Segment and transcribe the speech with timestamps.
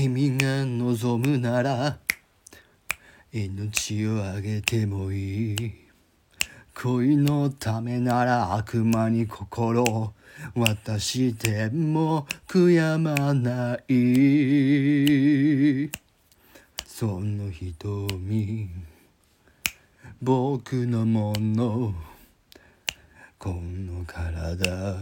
[0.00, 1.98] 君が望むなら
[3.32, 5.56] 命をあげてもいい。
[6.72, 10.12] 恋のためなら悪魔に心を
[10.54, 15.90] 渡しても悔やまない。
[16.86, 18.70] その瞳
[20.22, 21.92] 僕のもの。
[23.36, 24.94] この体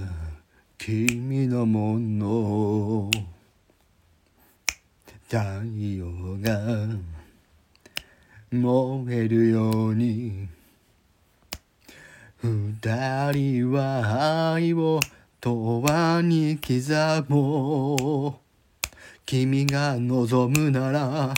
[0.78, 3.35] 君のもの。
[5.28, 6.06] 太陽
[6.40, 6.86] が
[8.52, 10.46] 燃えるように。
[12.42, 15.00] 二人は愛を
[15.40, 15.82] 永
[16.20, 18.46] 遠に刻もう。
[19.26, 21.34] 君が望むなら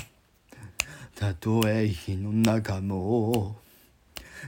[1.16, 3.56] たとえ火の中も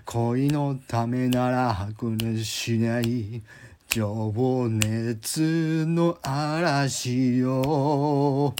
[0.04, 3.40] 恋のためなら白熱しない
[3.88, 8.54] 情熱の嵐よ。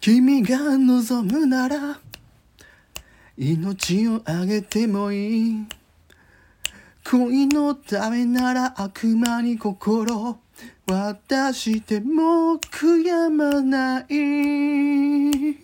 [0.00, 2.00] 君が望むなら
[3.36, 5.66] 命をあげてもいい。
[7.04, 10.38] 恋のためなら悪魔に心
[10.86, 15.58] 渡しても悔やまない。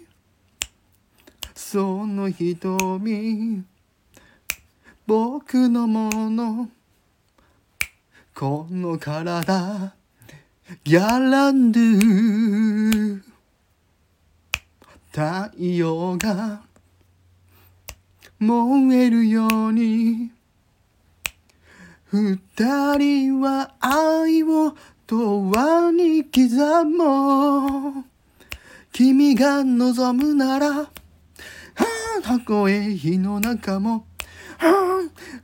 [1.55, 3.65] その瞳
[5.07, 6.69] 僕のもの。
[8.35, 9.95] この体
[10.85, 12.86] ギャランドゥ
[15.17, 16.61] 太陽が
[18.39, 20.31] 燃えるように。
[22.13, 24.77] 二人は愛を
[25.09, 28.05] 永遠に刻もう。
[28.93, 34.05] 君が望むならはあたとえ火の中も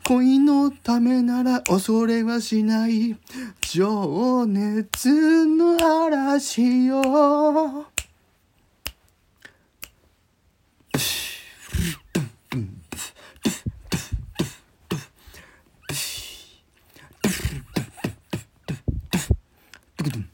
[0.06, 3.16] 恋のためなら恐れはしない。
[3.62, 7.91] 情熱の嵐よ。
[20.02, 20.31] Tıkıdım.